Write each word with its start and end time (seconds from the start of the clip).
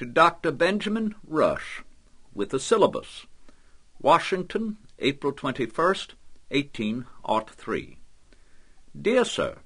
To 0.00 0.06
Dr. 0.06 0.50
Benjamin 0.50 1.14
Rush, 1.26 1.82
with 2.32 2.54
a 2.54 2.58
syllabus. 2.58 3.26
Washington, 4.00 4.78
April 4.98 5.30
21st, 5.30 6.14
1803. 6.48 7.98
Dear 8.98 9.24
Sir, 9.26 9.58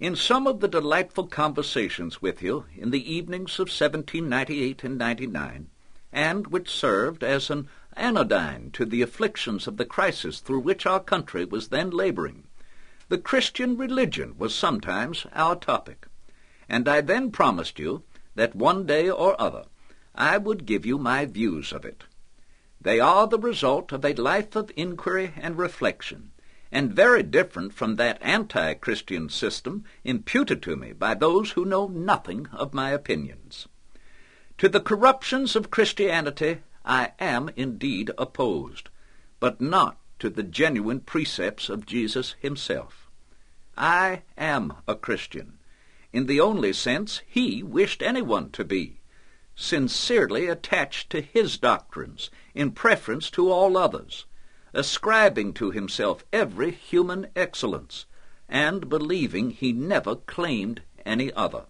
in 0.00 0.16
some 0.16 0.46
of 0.46 0.60
the 0.60 0.66
delightful 0.66 1.26
conversations 1.26 2.22
with 2.22 2.40
you 2.40 2.64
in 2.74 2.90
the 2.90 3.12
evenings 3.12 3.58
of 3.58 3.68
1798 3.68 4.82
and 4.82 4.96
99, 4.96 5.68
and 6.10 6.46
which 6.46 6.70
served 6.70 7.22
as 7.22 7.50
an 7.50 7.68
anodyne 7.98 8.70
to 8.70 8.86
the 8.86 9.02
afflictions 9.02 9.66
of 9.66 9.76
the 9.76 9.84
crisis 9.84 10.40
through 10.40 10.60
which 10.60 10.86
our 10.86 11.00
country 11.00 11.44
was 11.44 11.68
then 11.68 11.90
laboring, 11.90 12.44
the 13.10 13.18
Christian 13.18 13.76
religion 13.76 14.36
was 14.38 14.54
sometimes 14.54 15.26
our 15.34 15.54
topic, 15.54 16.06
and 16.66 16.88
I 16.88 17.02
then 17.02 17.30
promised 17.30 17.78
you 17.78 18.04
that 18.34 18.54
one 18.54 18.86
day 18.86 19.08
or 19.10 19.40
other 19.40 19.64
I 20.14 20.38
would 20.38 20.66
give 20.66 20.86
you 20.86 20.98
my 20.98 21.24
views 21.24 21.72
of 21.72 21.84
it. 21.84 22.04
They 22.80 23.00
are 23.00 23.26
the 23.26 23.38
result 23.38 23.92
of 23.92 24.04
a 24.04 24.14
life 24.14 24.54
of 24.54 24.70
inquiry 24.76 25.32
and 25.36 25.56
reflection, 25.56 26.32
and 26.70 26.92
very 26.92 27.22
different 27.22 27.72
from 27.72 27.96
that 27.96 28.18
anti-Christian 28.20 29.28
system 29.28 29.84
imputed 30.02 30.62
to 30.62 30.76
me 30.76 30.92
by 30.92 31.14
those 31.14 31.52
who 31.52 31.64
know 31.64 31.86
nothing 31.86 32.48
of 32.52 32.74
my 32.74 32.90
opinions. 32.90 33.68
To 34.58 34.68
the 34.68 34.80
corruptions 34.80 35.56
of 35.56 35.70
Christianity 35.70 36.58
I 36.84 37.12
am 37.18 37.50
indeed 37.56 38.10
opposed, 38.18 38.88
but 39.40 39.60
not 39.60 39.98
to 40.18 40.30
the 40.30 40.42
genuine 40.42 41.00
precepts 41.00 41.68
of 41.68 41.86
Jesus 41.86 42.34
himself. 42.38 43.08
I 43.76 44.22
am 44.36 44.74
a 44.86 44.94
Christian, 44.94 45.58
in 46.14 46.26
the 46.26 46.40
only 46.40 46.72
sense 46.72 47.22
he 47.26 47.60
wished 47.60 48.00
anyone 48.00 48.48
to 48.48 48.64
be, 48.64 49.00
sincerely 49.56 50.46
attached 50.46 51.10
to 51.10 51.20
his 51.20 51.58
doctrines 51.58 52.30
in 52.54 52.70
preference 52.70 53.28
to 53.28 53.50
all 53.50 53.76
others, 53.76 54.24
ascribing 54.72 55.52
to 55.52 55.72
himself 55.72 56.24
every 56.32 56.70
human 56.70 57.26
excellence, 57.34 58.06
and 58.48 58.88
believing 58.88 59.50
he 59.50 59.72
never 59.72 60.14
claimed 60.14 60.80
any 61.04 61.32
other. 61.32 61.64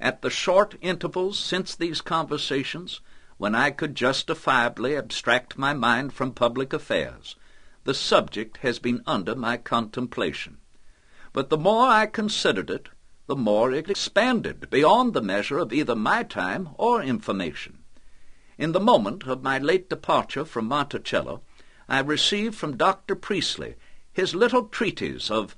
At 0.00 0.22
the 0.22 0.30
short 0.30 0.76
intervals 0.80 1.38
since 1.38 1.76
these 1.76 2.00
conversations, 2.00 3.02
when 3.36 3.54
I 3.54 3.70
could 3.70 3.94
justifiably 3.94 4.96
abstract 4.96 5.58
my 5.58 5.74
mind 5.74 6.14
from 6.14 6.32
public 6.32 6.72
affairs, 6.72 7.36
the 7.84 7.92
subject 7.92 8.56
has 8.62 8.78
been 8.78 9.02
under 9.06 9.34
my 9.34 9.58
contemplation. 9.58 10.56
But 11.34 11.50
the 11.50 11.58
more 11.58 11.88
I 11.88 12.06
considered 12.06 12.70
it, 12.70 12.88
the 13.26 13.36
more 13.36 13.72
it 13.72 13.88
expanded 13.88 14.68
beyond 14.68 15.14
the 15.14 15.22
measure 15.22 15.58
of 15.58 15.72
either 15.72 15.94
my 15.94 16.22
time 16.22 16.68
or 16.74 17.02
information. 17.02 17.78
In 18.58 18.72
the 18.72 18.80
moment 18.80 19.24
of 19.24 19.42
my 19.42 19.58
late 19.58 19.88
departure 19.88 20.44
from 20.44 20.66
Monticello, 20.66 21.42
I 21.88 22.00
received 22.00 22.54
from 22.54 22.76
Dr. 22.76 23.14
Priestley 23.14 23.76
his 24.12 24.34
little 24.34 24.64
treatise 24.64 25.30
of 25.30 25.56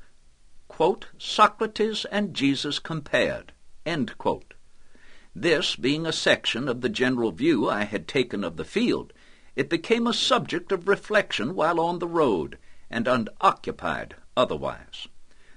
quote, 0.68 1.06
Socrates 1.18 2.04
and 2.06 2.34
Jesus 2.34 2.78
Compared. 2.78 3.52
This 5.34 5.76
being 5.76 6.06
a 6.06 6.12
section 6.12 6.68
of 6.68 6.80
the 6.80 6.88
general 6.88 7.30
view 7.32 7.68
I 7.68 7.84
had 7.84 8.08
taken 8.08 8.42
of 8.42 8.56
the 8.56 8.64
field, 8.64 9.12
it 9.54 9.68
became 9.68 10.06
a 10.06 10.12
subject 10.12 10.72
of 10.72 10.88
reflection 10.88 11.54
while 11.54 11.78
on 11.78 11.98
the 11.98 12.08
road, 12.08 12.58
and 12.90 13.06
unoccupied 13.06 14.16
otherwise. 14.36 15.06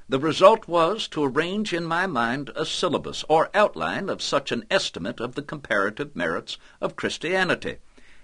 The 0.09 0.19
result 0.19 0.67
was 0.67 1.07
to 1.09 1.23
arrange 1.25 1.73
in 1.73 1.83
my 1.83 2.07
mind 2.07 2.49
a 2.55 2.65
syllabus 2.65 3.25
or 3.27 3.49
outline 3.53 4.07
of 4.07 4.21
such 4.21 4.53
an 4.53 4.65
estimate 4.71 5.19
of 5.19 5.35
the 5.35 5.41
comparative 5.41 6.15
merits 6.15 6.57
of 6.79 6.95
Christianity 6.95 7.77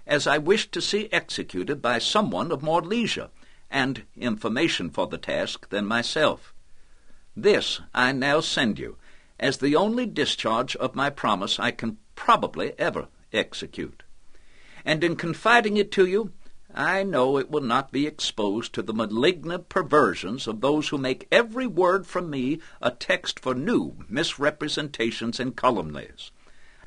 as 0.08 0.26
I 0.26 0.38
wished 0.38 0.72
to 0.74 0.82
see 0.82 1.10
executed 1.12 1.82
by 1.82 2.00
someone 2.00 2.52
of 2.52 2.64
more 2.64 2.82
leisure 2.82 3.30
and 3.70 4.04
information 4.16 4.90
for 4.90 5.08
the 5.08 5.18
task 5.18 5.70
than 5.70 5.86
myself. 5.86 6.54
This 7.36 7.82
I 7.94 8.12
now 8.12 8.40
send 8.40 8.80
you 8.80 8.98
as 9.40 9.58
the 9.58 9.76
only 9.76 10.06
discharge 10.06 10.76
of 10.78 10.96
my 10.96 11.10
promise 11.10 11.60
I 11.60 11.72
can 11.72 11.98
probably 12.16 12.74
ever 12.80 13.08
execute. 13.34 14.04
And 14.86 15.04
in 15.04 15.16
confiding 15.16 15.78
it 15.78 15.92
to 15.94 16.06
you, 16.06 16.32
I 16.76 17.04
know 17.04 17.38
it 17.38 17.52
will 17.52 17.62
not 17.62 17.92
be 17.92 18.08
exposed 18.08 18.74
to 18.74 18.82
the 18.82 18.96
malignant 18.96 19.70
perversions 19.70 20.48
of 20.48 20.62
those 20.62 20.90
who 20.90 20.98
make 20.98 21.28
every 21.32 21.68
word 21.68 22.08
from 22.08 22.32
me 22.32 22.62
a 22.82 22.90
text 22.90 23.40
for 23.40 23.54
new 23.54 24.04
misrepresentations 24.10 25.40
and 25.40 25.56
calumnies. 25.56 26.32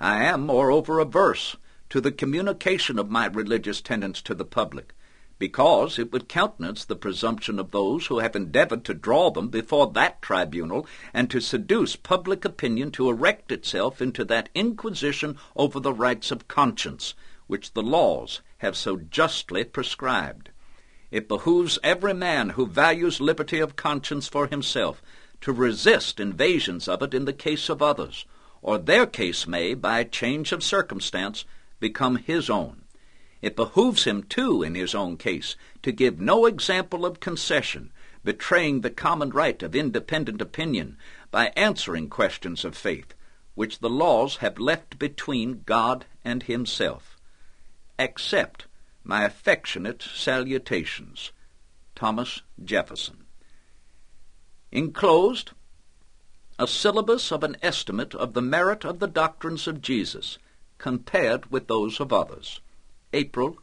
I 0.01 0.25
am, 0.25 0.45
moreover, 0.45 0.99
averse 0.99 1.57
to 1.91 2.01
the 2.01 2.11
communication 2.11 2.99
of 2.99 3.13
my 3.13 3.27
religious 3.27 3.81
tenets 3.81 4.21
to 4.23 4.35
the 4.35 4.45
public, 4.45 4.93
because 5.39 6.01
it 6.01 6.11
would 6.11 6.29
countenance 6.29 6.85
the 6.85 6.97
presumption 6.97 7.61
of 7.61 7.71
those 7.71 8.07
who 8.07 8.19
have 8.19 8.35
endeavored 8.35 8.85
to 8.87 8.95
draw 8.95 9.31
them 9.31 9.51
before 9.51 9.93
that 9.93 10.21
tribunal 10.21 10.85
and 11.15 11.31
to 11.31 11.39
seduce 11.39 11.95
public 11.95 12.45
opinion 12.45 12.91
to 12.91 13.09
erect 13.09 13.53
itself 13.53 14.03
into 14.03 14.25
that 14.25 14.49
inquisition 14.53 15.39
over 15.55 15.79
the 15.79 15.93
rights 15.93 16.33
of 16.33 16.49
conscience 16.49 17.15
which 17.47 17.73
the 17.73 17.83
laws 17.83 18.41
have 18.59 18.77
so 18.77 18.97
justly 18.97 19.65
prescribed. 19.65 20.51
It 21.11 21.29
behooves 21.29 21.79
every 21.83 22.15
man 22.15 22.51
who 22.51 22.67
values 22.67 23.21
liberty 23.21 23.61
of 23.61 23.77
conscience 23.77 24.27
for 24.27 24.49
himself 24.49 25.03
to 25.41 25.53
resist 25.53 26.19
invasions 26.19 26.89
of 26.89 27.03
it 27.03 27.15
in 27.15 27.25
the 27.25 27.33
case 27.33 27.69
of 27.69 27.81
others, 27.81 28.25
or 28.63 28.79
their 28.79 29.07
case 29.07 29.47
may, 29.47 29.75
by 29.75 30.03
change 30.03 30.51
of 30.51 30.65
circumstance, 30.65 31.45
become 31.79 32.17
his 32.17 32.51
own. 32.51 32.83
It 33.43 33.55
behooves 33.55 34.05
him, 34.05 34.25
too, 34.25 34.63
in 34.63 34.75
his 34.75 34.95
own 34.95 35.17
case, 35.17 35.57
to 35.83 35.93
give 35.93 36.19
no 36.19 36.47
example 36.47 37.07
of 37.07 37.21
concession, 37.21 37.93
betraying 38.25 38.81
the 38.81 38.91
common 38.91 39.31
right 39.31 39.63
of 39.63 39.77
independent 39.77 40.43
opinion 40.43 40.97
by 41.31 41.53
answering 41.55 42.09
questions 42.09 42.65
of 42.65 42.77
faith, 42.77 43.15
which 43.55 43.79
the 43.79 43.91
laws 43.91 44.39
have 44.39 44.59
left 44.59 44.99
between 44.99 45.63
God 45.65 46.07
and 46.25 46.43
himself. 46.43 47.16
Accept 47.99 48.67
my 49.05 49.25
affectionate 49.25 50.03
salutations. 50.03 51.33
Thomas 51.95 52.43
Jefferson. 52.63 53.25
Enclosed, 54.71 55.53
a 56.59 56.67
syllabus 56.67 57.33
of 57.33 57.43
an 57.43 57.57
estimate 57.63 58.15
of 58.15 58.35
the 58.35 58.43
merit 58.43 58.85
of 58.85 58.99
the 58.99 59.07
doctrines 59.07 59.67
of 59.67 59.81
Jesus, 59.81 60.39
compared 60.79 61.51
with 61.51 61.69
those 61.69 62.01
of 62.01 62.13
others. 62.13 62.61
April 63.13 63.59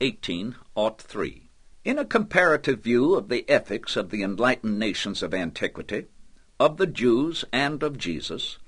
1803. 0.00 1.48
In 1.84 1.98
a 1.98 2.04
comparative 2.04 2.80
view 2.80 3.14
of 3.14 3.28
the 3.28 3.48
ethics 3.48 3.96
of 3.96 4.10
the 4.10 4.22
enlightened 4.22 4.78
nations 4.78 5.22
of 5.22 5.32
antiquity, 5.32 6.06
of 6.60 6.76
the 6.76 6.86
Jews 6.86 7.44
and 7.52 7.82
of 7.82 7.96
Jesus, 7.96 8.58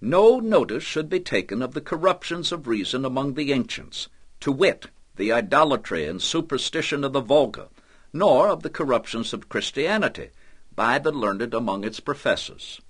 no 0.00 0.40
notice 0.40 0.82
should 0.82 1.08
be 1.08 1.20
taken 1.20 1.62
of 1.62 1.74
the 1.74 1.80
corruptions 1.80 2.50
of 2.50 2.66
reason 2.66 3.04
among 3.04 3.34
the 3.34 3.52
ancients, 3.52 4.08
to 4.40 4.52
wit, 4.52 4.86
the 5.16 5.32
idolatry 5.32 6.06
and 6.06 6.20
superstition 6.20 7.04
of 7.04 7.12
the 7.12 7.20
vulgar, 7.20 7.68
nor 8.12 8.48
of 8.48 8.62
the 8.62 8.70
corruptions 8.70 9.32
of 9.32 9.48
Christianity 9.48 10.30
by 10.74 10.98
the 10.98 11.12
learned 11.12 11.54
among 11.54 11.84
its 11.84 12.00
professors. 12.00 12.80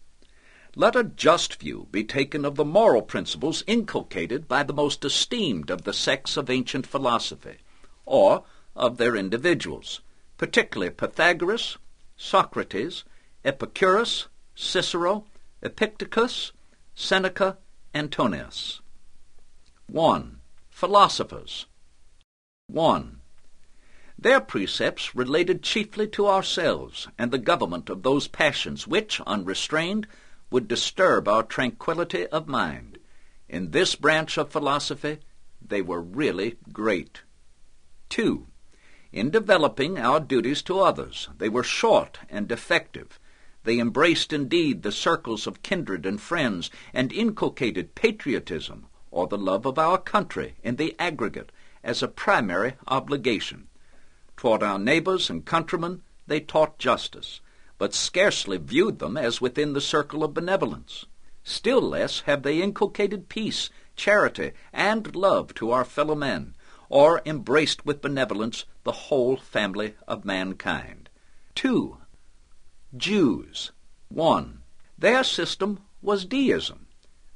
Let 0.77 0.97
a 0.97 1.05
just 1.05 1.57
view 1.57 1.87
be 1.91 2.03
taken 2.03 2.45
of 2.45 2.57
the 2.57 2.65
moral 2.65 3.03
principles 3.03 3.63
inculcated 3.67 4.49
by 4.49 4.63
the 4.63 4.73
most 4.73 5.05
esteemed 5.05 5.71
of 5.71 5.83
the 5.83 5.93
sects 5.93 6.37
of 6.37 6.51
ancient 6.51 6.87
philosophy, 6.87 7.59
or 8.05 8.45
of 8.75 8.97
their 8.97 9.15
individuals, 9.15 10.01
particularly 10.37 10.91
Pythagoras, 10.91 11.79
Socrates, 12.17 13.05
Epicurus, 13.45 14.29
Cicero, 14.55 15.27
Epictetus, 15.63 16.53
Seneca, 16.95 17.59
Antoninus. 17.95 18.81
1 19.87 20.41
philosophers. 20.85 21.65
1. 22.67 23.19
Their 24.19 24.39
precepts 24.39 25.15
related 25.15 25.63
chiefly 25.63 26.07
to 26.09 26.27
ourselves 26.27 27.09
and 27.19 27.31
the 27.31 27.39
government 27.39 27.89
of 27.89 28.03
those 28.03 28.29
passions 28.29 28.87
which, 28.87 29.19
unrestrained, 29.23 30.07
would 30.51 30.69
disturb 30.69 31.27
our 31.27 31.43
tranquillity 31.43 32.27
of 32.27 32.49
mind. 32.49 32.99
In 33.49 33.71
this 33.71 33.95
branch 33.95 34.37
of 34.37 34.53
philosophy, 34.53 35.21
they 35.67 35.81
were 35.81 36.03
really 36.03 36.59
great. 36.71 37.23
2. 38.11 38.47
In 39.11 39.31
developing 39.31 39.99
our 39.99 40.21
duties 40.21 40.61
to 40.65 40.81
others, 40.81 41.31
they 41.39 41.49
were 41.49 41.65
short 41.65 42.19
and 42.29 42.53
effective. 42.53 43.19
They 43.63 43.79
embraced 43.79 44.35
indeed 44.35 44.83
the 44.83 44.93
circles 44.93 45.47
of 45.47 45.63
kindred 45.63 46.05
and 46.05 46.21
friends, 46.21 46.71
and 46.93 47.11
inculcated 47.11 47.95
patriotism, 47.95 48.89
or 49.15 49.27
the 49.27 49.39
love 49.39 49.65
of 49.65 49.79
our 49.79 49.99
country 49.99 50.57
in 50.63 50.77
the 50.77 50.95
aggregate 50.99 51.53
as 51.83 52.03
a 52.03 52.09
primary 52.09 52.75
obligation. 52.89 53.69
Toward 54.37 54.63
our 54.63 54.79
neighbors 54.79 55.31
and 55.31 55.45
countrymen 55.45 56.03
they 56.27 56.41
taught 56.41 56.79
justice, 56.79 57.41
but 57.79 57.95
scarcely 57.95 58.57
viewed 58.57 58.99
them 58.99 59.17
as 59.17 59.41
within 59.41 59.73
the 59.73 59.81
circle 59.81 60.25
of 60.25 60.35
benevolence. 60.35 61.07
Still 61.43 61.81
less 61.81 62.21
have 62.21 62.43
they 62.43 62.61
inculcated 62.61 63.29
peace 63.29 63.71
charity, 63.97 64.53
and 64.73 65.15
love 65.15 65.55
to 65.55 65.71
our 65.71 65.85
fellow 65.85 66.15
men, 66.15 66.55
or 66.89 67.23
embraced 67.25 67.85
with 67.87 68.03
benevolence 68.03 68.65
the 68.83 68.93
whole 68.93 69.37
family 69.37 69.95
of 70.07 70.25
mankind. 70.25 71.09
2. 71.55 71.97
Jews. 72.97 73.73
1. 74.09 74.63
Their 74.99 75.25
system 75.25 75.81
was 76.03 76.25
deism, 76.25 76.87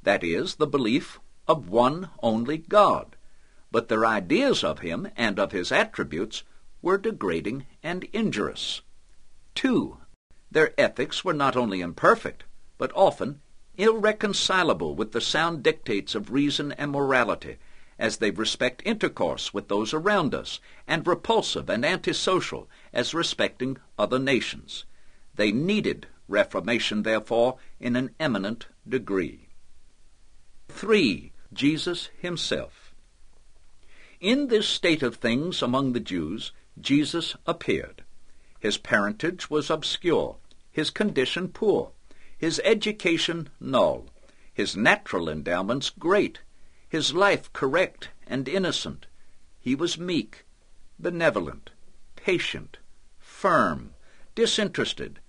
that 0.03 0.23
is, 0.23 0.55
the 0.55 0.67
belief 0.67 1.19
of 1.49 1.67
one 1.67 2.11
only 2.21 2.59
God, 2.59 3.15
but 3.71 3.87
their 3.87 4.05
ideas 4.05 4.63
of 4.63 4.79
him 4.79 5.09
and 5.17 5.39
of 5.39 5.51
his 5.51 5.71
attributes 5.71 6.43
were 6.79 6.97
degrading 6.97 7.65
and 7.81 8.03
injurious. 8.13 8.81
2. 9.55 9.97
Their 10.51 10.79
ethics 10.79 11.25
were 11.25 11.33
not 11.33 11.55
only 11.55 11.81
imperfect, 11.81 12.43
but 12.77 12.91
often 12.93 13.41
irreconcilable 13.77 14.93
with 14.93 15.11
the 15.11 15.19
sound 15.21 15.63
dictates 15.63 16.13
of 16.13 16.31
reason 16.31 16.71
and 16.73 16.91
morality, 16.91 17.57
as 17.97 18.17
they 18.17 18.29
respect 18.29 18.83
intercourse 18.85 19.51
with 19.51 19.69
those 19.69 19.91
around 19.91 20.35
us, 20.35 20.59
and 20.87 21.07
repulsive 21.07 21.67
and 21.67 21.83
antisocial 21.83 22.69
as 22.93 23.15
respecting 23.15 23.77
other 23.97 24.19
nations. 24.19 24.85
They 25.33 25.51
needed 25.51 26.05
reformation, 26.27 27.01
therefore, 27.01 27.57
in 27.79 27.95
an 27.95 28.11
eminent 28.19 28.67
degree. 28.87 29.49
3. 30.69 31.31
Jesus 31.59 32.09
himself. 32.17 32.95
In 34.21 34.47
this 34.47 34.65
state 34.65 35.03
of 35.03 35.17
things 35.17 35.61
among 35.61 35.91
the 35.91 35.99
Jews, 35.99 36.53
Jesus 36.79 37.35
appeared. 37.45 38.05
His 38.61 38.77
parentage 38.77 39.49
was 39.49 39.69
obscure, 39.69 40.37
his 40.71 40.89
condition 40.89 41.49
poor, 41.49 41.91
his 42.37 42.61
education 42.63 43.49
null, 43.59 44.05
his 44.53 44.77
natural 44.77 45.27
endowments 45.27 45.89
great, 45.89 46.39
his 46.87 47.13
life 47.13 47.51
correct 47.51 48.07
and 48.25 48.47
innocent. 48.47 49.07
He 49.59 49.75
was 49.75 49.99
meek, 49.99 50.45
benevolent, 50.97 51.71
patient, 52.15 52.77
firm, 53.17 53.95
disinterested, 54.33 55.19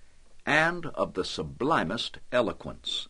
and 0.46 0.86
of 0.94 1.14
the 1.14 1.24
sublimest 1.24 2.18
eloquence. 2.30 3.08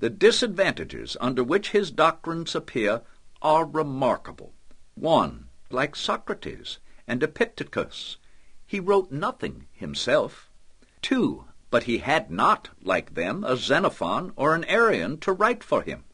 The 0.00 0.08
disadvantages 0.08 1.14
under 1.20 1.44
which 1.44 1.72
his 1.72 1.90
doctrines 1.90 2.54
appear 2.54 3.02
are 3.42 3.66
remarkable. 3.66 4.54
One, 4.94 5.48
like 5.68 5.94
Socrates 5.94 6.78
and 7.06 7.22
Epictetus, 7.22 8.16
he 8.66 8.80
wrote 8.80 9.12
nothing 9.12 9.66
himself. 9.72 10.48
Two, 11.02 11.44
but 11.70 11.82
he 11.82 11.98
had 11.98 12.30
not, 12.30 12.70
like 12.80 13.12
them, 13.12 13.44
a 13.44 13.58
Xenophon 13.58 14.32
or 14.36 14.54
an 14.54 14.64
Arrian 14.70 15.18
to 15.20 15.32
write 15.32 15.62
for 15.62 15.82
him. 15.82 16.04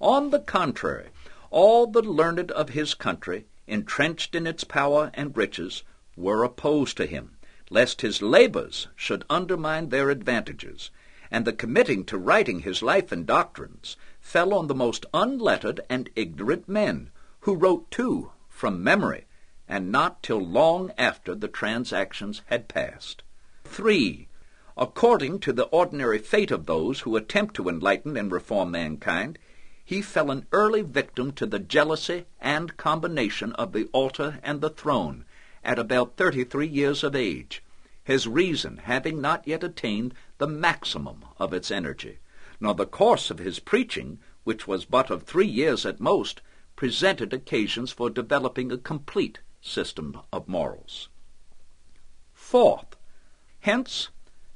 On 0.00 0.30
the 0.30 0.40
contrary, 0.40 1.10
all 1.50 1.86
the 1.86 2.02
learned 2.02 2.50
of 2.50 2.70
his 2.70 2.92
country, 2.92 3.46
entrenched 3.68 4.34
in 4.34 4.48
its 4.48 4.64
power 4.64 5.12
and 5.14 5.36
riches, 5.36 5.84
were 6.16 6.42
opposed 6.42 6.96
to 6.96 7.06
him, 7.06 7.36
lest 7.70 8.00
his 8.00 8.20
labors 8.20 8.88
should 8.96 9.24
undermine 9.30 9.90
their 9.90 10.10
advantages, 10.10 10.90
and 11.30 11.44
the 11.44 11.52
committing 11.52 12.04
to 12.04 12.16
writing 12.16 12.60
his 12.60 12.82
life 12.82 13.12
and 13.12 13.26
doctrines 13.26 13.96
fell 14.20 14.54
on 14.54 14.66
the 14.66 14.74
most 14.74 15.06
unlettered 15.12 15.80
and 15.88 16.10
ignorant 16.16 16.68
men, 16.68 17.10
who 17.40 17.54
wrote 17.54 17.90
too 17.90 18.32
from 18.48 18.82
memory, 18.82 19.26
and 19.68 19.92
not 19.92 20.22
till 20.22 20.40
long 20.40 20.90
after 20.96 21.34
the 21.34 21.48
transactions 21.48 22.42
had 22.46 22.68
passed. 22.68 23.22
3. 23.64 24.28
According 24.76 25.40
to 25.40 25.52
the 25.52 25.64
ordinary 25.64 26.18
fate 26.18 26.50
of 26.50 26.66
those 26.66 27.00
who 27.00 27.16
attempt 27.16 27.54
to 27.56 27.68
enlighten 27.68 28.16
and 28.16 28.30
reform 28.30 28.70
mankind, 28.70 29.38
he 29.84 30.02
fell 30.02 30.30
an 30.30 30.46
early 30.52 30.82
victim 30.82 31.32
to 31.32 31.46
the 31.46 31.58
jealousy 31.58 32.26
and 32.40 32.76
combination 32.76 33.52
of 33.54 33.72
the 33.72 33.88
altar 33.92 34.38
and 34.42 34.60
the 34.60 34.70
throne 34.70 35.24
at 35.64 35.78
about 35.78 36.16
thirty-three 36.16 36.66
years 36.66 37.02
of 37.02 37.16
age, 37.16 37.62
his 38.08 38.26
reason 38.26 38.78
having 38.78 39.20
not 39.20 39.46
yet 39.46 39.62
attained 39.62 40.14
the 40.38 40.46
maximum 40.46 41.22
of 41.36 41.52
its 41.52 41.70
energy, 41.70 42.18
nor 42.58 42.74
the 42.74 42.86
course 42.86 43.30
of 43.30 43.38
his 43.38 43.60
preaching, 43.60 44.18
which 44.44 44.66
was 44.66 44.86
but 44.86 45.10
of 45.10 45.24
three 45.24 45.46
years 45.46 45.84
at 45.84 46.00
most, 46.00 46.40
presented 46.74 47.34
occasions 47.34 47.92
for 47.92 48.08
developing 48.08 48.72
a 48.72 48.78
complete 48.78 49.40
system 49.60 50.18
of 50.32 50.48
morals. 50.48 51.10
Fourth, 52.32 52.96
hence, 53.60 54.08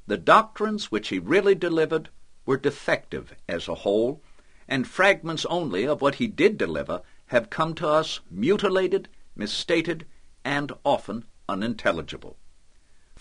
the 0.07 0.17
doctrines 0.17 0.91
which 0.91 1.09
he 1.09 1.19
really 1.19 1.55
delivered 1.55 2.09
were 2.47 2.57
defective 2.57 3.35
as 3.47 3.69
a 3.69 3.75
whole, 3.75 4.23
and 4.67 4.89
fragments 4.89 5.45
only 5.45 5.87
of 5.87 6.01
what 6.01 6.15
he 6.15 6.27
did 6.27 6.57
deliver 6.57 7.03
have 7.27 7.51
come 7.51 7.75
to 7.75 7.87
us 7.87 8.21
mutilated, 8.31 9.11
misstated, 9.37 10.07
and 10.43 10.73
often 10.87 11.27
unintelligible. 11.51 12.39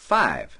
Five, 0.01 0.59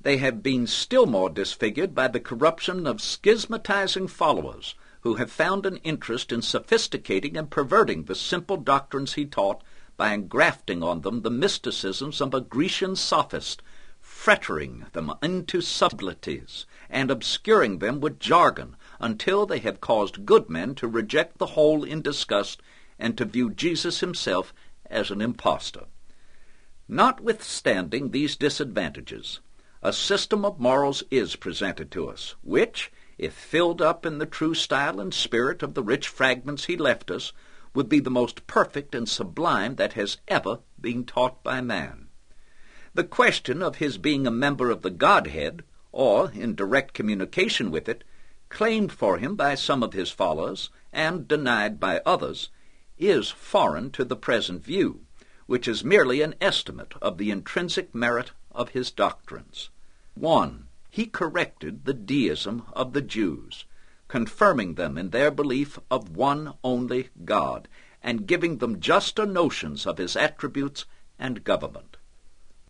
they 0.00 0.18
have 0.18 0.42
been 0.42 0.66
still 0.66 1.06
more 1.06 1.30
disfigured 1.30 1.94
by 1.94 2.08
the 2.08 2.20
corruption 2.20 2.84
of 2.86 2.96
schismatizing 3.00 4.10
followers 4.10 4.74
who 5.02 5.14
have 5.14 5.30
found 5.30 5.64
an 5.64 5.76
interest 5.78 6.32
in 6.32 6.42
sophisticating 6.42 7.36
and 7.36 7.48
perverting 7.48 8.04
the 8.04 8.16
simple 8.16 8.56
doctrines 8.56 9.14
he 9.14 9.24
taught 9.24 9.62
by 9.96 10.12
engrafting 10.12 10.82
on 10.82 11.02
them 11.02 11.22
the 11.22 11.30
mysticisms 11.30 12.20
of 12.20 12.34
a 12.34 12.40
Grecian 12.40 12.96
sophist, 12.96 13.62
fettering 14.00 14.84
them 14.92 15.14
into 15.22 15.60
subtleties, 15.60 16.66
and 16.90 17.10
obscuring 17.10 17.78
them 17.78 18.00
with 18.00 18.18
jargon, 18.18 18.76
until 18.98 19.46
they 19.46 19.60
have 19.60 19.80
caused 19.80 20.26
good 20.26 20.50
men 20.50 20.74
to 20.74 20.88
reject 20.88 21.38
the 21.38 21.54
whole 21.54 21.84
in 21.84 22.02
disgust, 22.02 22.60
and 22.98 23.16
to 23.16 23.24
view 23.24 23.48
Jesus 23.48 24.00
himself 24.00 24.52
as 24.86 25.10
an 25.12 25.22
impostor. 25.22 25.84
Notwithstanding 26.94 28.10
these 28.10 28.36
disadvantages, 28.36 29.40
a 29.82 29.94
system 29.94 30.44
of 30.44 30.60
morals 30.60 31.02
is 31.10 31.36
presented 31.36 31.90
to 31.92 32.06
us, 32.10 32.34
which, 32.42 32.92
if 33.16 33.32
filled 33.32 33.80
up 33.80 34.04
in 34.04 34.18
the 34.18 34.26
true 34.26 34.52
style 34.52 35.00
and 35.00 35.14
spirit 35.14 35.62
of 35.62 35.72
the 35.72 35.82
rich 35.82 36.06
fragments 36.06 36.66
he 36.66 36.76
left 36.76 37.10
us, 37.10 37.32
would 37.72 37.88
be 37.88 37.98
the 37.98 38.10
most 38.10 38.46
perfect 38.46 38.94
and 38.94 39.08
sublime 39.08 39.76
that 39.76 39.94
has 39.94 40.18
ever 40.28 40.58
been 40.78 41.06
taught 41.06 41.42
by 41.42 41.62
man. 41.62 42.08
The 42.92 43.04
question 43.04 43.62
of 43.62 43.76
his 43.76 43.96
being 43.96 44.26
a 44.26 44.30
member 44.30 44.68
of 44.68 44.82
the 44.82 44.90
Godhead, 44.90 45.64
or 45.92 46.30
in 46.32 46.54
direct 46.54 46.92
communication 46.92 47.70
with 47.70 47.88
it, 47.88 48.04
claimed 48.50 48.92
for 48.92 49.16
him 49.16 49.34
by 49.34 49.54
some 49.54 49.82
of 49.82 49.94
his 49.94 50.10
followers, 50.10 50.68
and 50.92 51.26
denied 51.26 51.80
by 51.80 52.02
others, 52.04 52.50
is 52.98 53.30
foreign 53.30 53.90
to 53.92 54.04
the 54.04 54.14
present 54.14 54.62
view, 54.62 55.06
which 55.52 55.68
is 55.68 55.84
merely 55.84 56.22
an 56.22 56.34
estimate 56.40 56.94
of 57.02 57.18
the 57.18 57.30
intrinsic 57.30 57.94
merit 57.94 58.32
of 58.52 58.70
his 58.70 58.90
doctrines. 58.90 59.68
1. 60.14 60.66
He 60.88 61.04
corrected 61.04 61.84
the 61.84 61.92
deism 61.92 62.62
of 62.72 62.94
the 62.94 63.02
Jews 63.02 63.66
confirming 64.08 64.74
them 64.74 64.98
in 64.98 65.08
their 65.08 65.30
belief 65.30 65.78
of 65.90 66.14
one 66.14 66.52
only 66.62 67.08
God, 67.24 67.66
and 68.02 68.26
giving 68.26 68.58
them 68.58 68.78
juster 68.78 69.24
notions 69.24 69.86
of 69.86 69.96
his 69.96 70.16
attributes 70.16 70.84
and 71.18 71.44
government. 71.44 71.96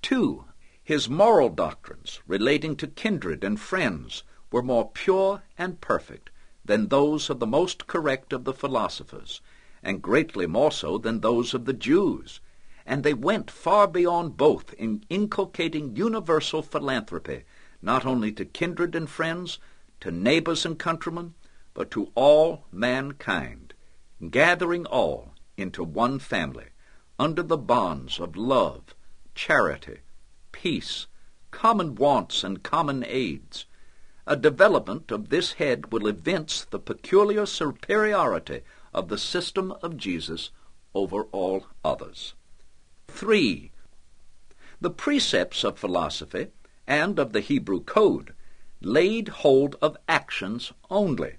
2. 0.03 0.45
His 0.85 1.09
moral 1.09 1.49
doctrines 1.49 2.21
relating 2.29 2.77
to 2.77 2.87
kindred 2.87 3.43
and 3.43 3.59
friends 3.59 4.23
were 4.53 4.63
more 4.63 4.89
pure 4.89 5.43
and 5.59 5.81
perfect 5.81 6.31
than 6.65 6.89
those 6.89 7.29
of 7.29 7.41
the 7.41 7.47
most 7.47 7.89
correct 7.89 8.33
of 8.33 8.45
the 8.45 8.55
philosophers, 8.55 9.41
and 9.83 10.01
greatly 10.01 10.47
more 10.47 10.71
so 10.71 10.97
than 10.97 11.21
those 11.21 11.55
of 11.55 11.65
the 11.65 11.73
Jews, 11.73 12.41
and 12.87 13.05
they 13.05 13.15
went 13.15 13.51
far 13.51 13.87
beyond 13.87 14.37
both 14.37 14.73
in 14.75 15.05
inculcating 15.09 15.97
universal 15.97 16.63
philanthropy, 16.63 17.45
not 17.81 18.05
only 18.05 18.33
to 18.33 18.45
kindred 18.45 18.95
and 18.95 19.09
friends, 19.09 19.59
to 20.01 20.11
neighbors 20.11 20.67
and 20.67 20.79
countrymen, 20.79 21.35
but 21.75 21.91
to 21.91 22.11
all 22.15 22.65
mankind, 22.73 23.75
gathering 24.31 24.85
all 24.87 25.35
into 25.57 25.85
one 25.85 26.19
family, 26.19 26.67
under 27.19 27.43
the 27.43 27.57
bonds 27.57 28.19
of 28.19 28.37
love, 28.37 28.95
charity, 29.35 29.99
peace, 30.51 31.07
common 31.51 31.95
wants, 31.95 32.43
and 32.43 32.63
common 32.63 33.05
aids. 33.07 33.67
A 34.27 34.37
development 34.37 35.11
of 35.11 35.29
this 35.29 35.53
head 35.55 35.93
will 35.93 36.07
evince 36.07 36.65
the 36.65 36.79
peculiar 36.79 37.47
superiority 37.47 38.63
of 38.93 39.09
the 39.09 39.19
system 39.19 39.73
of 39.83 39.97
Jesus 39.97 40.51
over 40.95 41.25
all 41.33 41.67
others. 41.85 42.35
3. 43.09 43.73
The 44.81 44.91
precepts 44.91 45.65
of 45.65 45.79
philosophy 45.79 46.49
and 46.87 47.19
of 47.19 47.33
the 47.33 47.41
Hebrew 47.41 47.83
code 47.83 48.35
laid 48.81 49.29
hold 49.29 49.77
of 49.81 49.97
actions 50.09 50.73
only. 50.91 51.37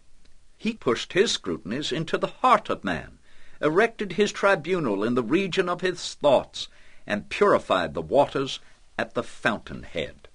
He 0.57 0.73
pushed 0.73 1.13
his 1.13 1.31
scrutinies 1.31 1.91
into 1.91 2.17
the 2.17 2.27
heart 2.27 2.69
of 2.69 2.83
man, 2.83 3.19
erected 3.61 4.13
his 4.13 4.31
tribunal 4.31 5.03
in 5.03 5.15
the 5.15 5.23
region 5.23 5.67
of 5.67 5.81
his 5.81 6.13
thoughts, 6.15 6.67
and 7.05 7.29
purified 7.29 7.93
the 7.93 8.01
waters 8.01 8.59
at 8.97 9.13
the 9.13 9.23
fountainhead. 9.23 10.27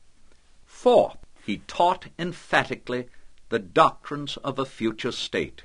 4. 0.67 1.17
he 1.45 1.59
taught 1.67 2.07
emphatically 2.19 3.09
the 3.49 3.59
doctrines 3.59 4.37
of 4.39 4.59
a 4.59 4.67
future 4.67 5.13
state, 5.13 5.65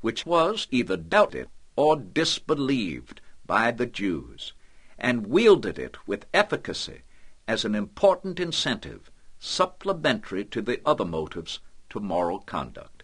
which 0.00 0.26
was 0.26 0.66
either 0.70 0.96
doubted 0.96 1.48
or 1.76 1.96
disbelieved 1.96 3.20
by 3.46 3.70
the 3.70 3.86
Jews, 3.86 4.52
and 5.00 5.26
wielded 5.26 5.78
it 5.78 5.96
with 6.06 6.26
efficacy 6.34 7.02
as 7.48 7.64
an 7.64 7.74
important 7.74 8.38
incentive 8.38 9.10
supplementary 9.38 10.44
to 10.44 10.60
the 10.60 10.80
other 10.84 11.04
motives 11.04 11.60
to 11.88 11.98
moral 11.98 12.40
conduct. 12.40 13.02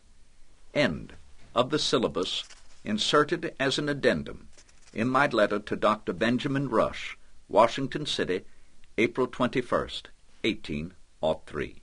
End 0.75 1.15
of 1.55 1.71
the 1.71 1.79
syllabus 1.79 2.45
inserted 2.85 3.55
as 3.59 3.79
an 3.79 3.89
addendum 3.89 4.49
in 4.93 5.09
my 5.09 5.27
letter 5.27 5.59
to 5.59 5.77
Dr. 5.77 6.13
Benjamin 6.13 6.69
Rush, 6.69 7.19
Washington 7.49 8.07
City, 8.07 8.45
April 8.99 9.27
21, 9.27 9.81
1803. 10.43 11.83